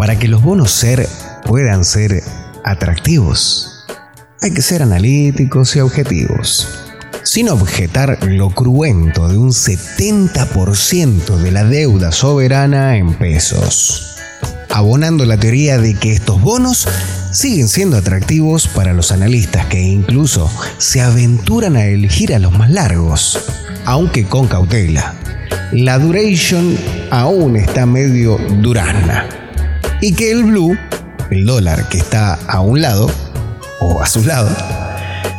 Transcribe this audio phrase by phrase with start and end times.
[0.00, 1.06] Para que los bonos ser
[1.44, 2.22] puedan ser
[2.64, 3.84] atractivos,
[4.40, 6.66] hay que ser analíticos y objetivos
[7.22, 14.16] sin objetar lo cruento de un 70% de la deuda soberana en pesos,
[14.70, 16.88] abonando la teoría de que estos bonos
[17.30, 22.70] siguen siendo atractivos para los analistas que incluso se aventuran a elegir a los más
[22.70, 23.38] largos,
[23.84, 25.14] aunque con cautela.
[25.72, 26.74] La duration
[27.10, 29.49] aún está medio durana.
[30.02, 30.78] Y que el blue,
[31.30, 33.10] el dólar que está a un lado,
[33.80, 34.48] o a su lado,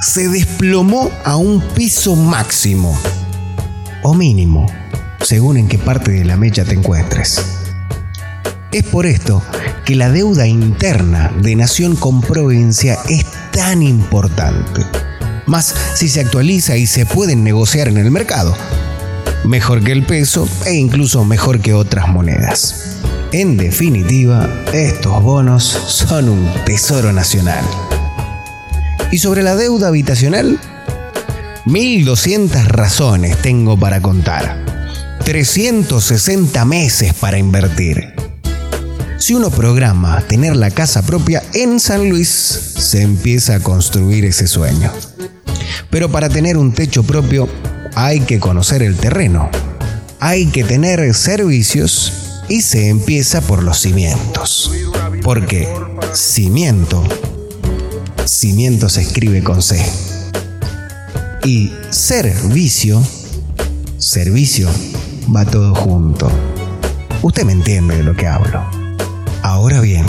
[0.00, 2.98] se desplomó a un piso máximo
[4.02, 4.66] o mínimo,
[5.20, 7.42] según en qué parte de la mecha te encuentres.
[8.72, 9.42] Es por esto
[9.84, 14.86] que la deuda interna de nación con provincia es tan importante.
[15.46, 18.56] Más si se actualiza y se pueden negociar en el mercado.
[19.44, 22.85] Mejor que el peso e incluso mejor que otras monedas.
[23.32, 27.64] En definitiva, estos bonos son un tesoro nacional.
[29.10, 30.60] ¿Y sobre la deuda habitacional?
[31.64, 34.64] 1200 razones tengo para contar.
[35.24, 38.14] 360 meses para invertir.
[39.18, 44.46] Si uno programa tener la casa propia en San Luis, se empieza a construir ese
[44.46, 44.92] sueño.
[45.90, 47.48] Pero para tener un techo propio
[47.96, 49.50] hay que conocer el terreno,
[50.20, 54.70] hay que tener servicios y se empieza por los cimientos.
[55.22, 55.68] Porque
[56.12, 57.02] cimiento
[58.26, 59.80] Cimiento se escribe con C.
[61.44, 63.00] Y servicio,
[63.98, 64.68] servicio,
[65.34, 66.28] va todo junto.
[67.22, 68.68] Usted me entiende de lo que hablo.
[69.42, 70.06] Ahora bien,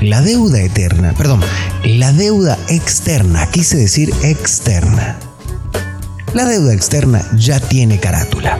[0.00, 1.42] la deuda eterna, perdón,
[1.84, 5.18] la deuda externa, quise decir externa.
[6.32, 8.58] La deuda externa ya tiene carátula.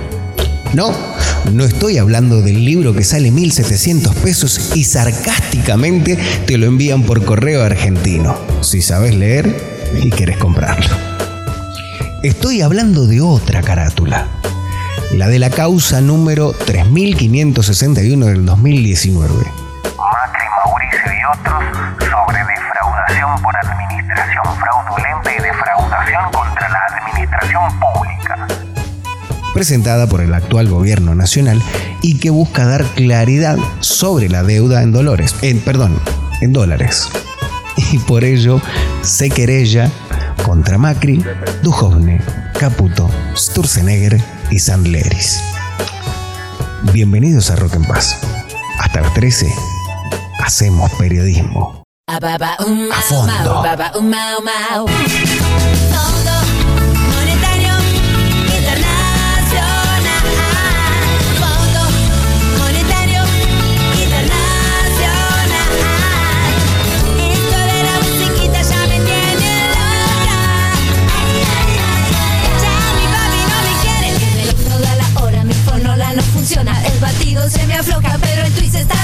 [0.75, 0.93] No,
[1.53, 7.25] no estoy hablando del libro que sale 1.700 pesos y sarcásticamente te lo envían por
[7.25, 9.55] correo argentino, si sabes leer
[10.03, 10.97] y quieres comprarlo.
[12.25, 14.27] Estoy hablando de otra carátula,
[15.13, 19.33] la de la causa número 3561 del 2019.
[19.33, 21.63] Macri, Mauricio y otros
[22.01, 22.54] sobre
[29.65, 31.63] presentada por el actual gobierno nacional
[32.03, 35.99] y que busca dar claridad sobre la deuda en dólares, en, perdón,
[36.43, 37.09] en dólares.
[37.93, 38.61] Y por ello
[39.01, 39.91] se querella
[40.45, 41.25] contra Macri,
[41.63, 42.21] Duhovne,
[42.61, 45.43] Caputo, Sturzenegger y Sandleris.
[46.93, 48.19] Bienvenidos a Rock en Paz.
[48.79, 49.51] Hasta las 13
[50.41, 51.83] hacemos periodismo.
[52.07, 52.21] A
[53.01, 53.63] fondo.
[77.49, 79.04] Se me afloja, pero el twist está.